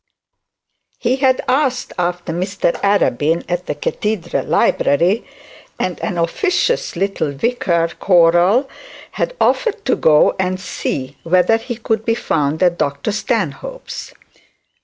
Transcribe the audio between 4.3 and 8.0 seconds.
library, and an officious little vicar